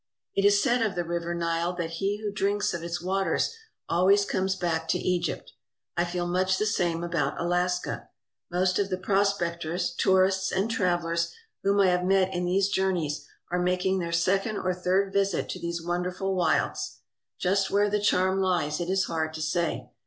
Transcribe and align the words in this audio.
It 0.33 0.45
is 0.45 0.59
said 0.63 0.81
of 0.81 0.95
the 0.95 1.03
River 1.03 1.35
Nile 1.35 1.73
that 1.73 1.97
he 1.99 2.17
who 2.23 2.31
drinks 2.31 2.73
of 2.73 2.81
its 2.83 3.03
waters 3.03 3.53
always 3.87 4.25
comes 4.25 4.55
back 4.55 4.87
to 4.87 4.97
Egypt. 4.97 5.53
I 5.95 6.05
feel 6.05 6.25
much 6.25 6.57
the 6.57 6.65
same 6.65 7.03
about 7.03 7.39
Alaska. 7.39 8.09
Most 8.49 8.79
of 8.79 8.89
the 8.89 8.97
prospectors, 8.97 9.93
tourists, 9.95 10.51
and 10.51 10.71
travellers 10.71 11.35
whom 11.61 11.79
I 11.81 11.89
have 11.89 12.03
met 12.03 12.33
in 12.33 12.45
these 12.45 12.69
journeys 12.69 13.27
are 13.51 13.61
mak 13.61 13.85
ing 13.85 13.99
their 13.99 14.11
second 14.11 14.57
or 14.57 14.73
third 14.73 15.13
visit 15.13 15.47
to 15.49 15.59
these 15.59 15.83
wonderful 15.85 16.33
wilds. 16.33 16.97
Just 17.37 17.69
where 17.69 17.87
the 17.87 18.01
charm 18.01 18.39
lies 18.41 18.79
it 18.79 18.89
is 18.89 19.03
hard 19.03 19.35
to 19.35 19.41
say. 19.43 19.91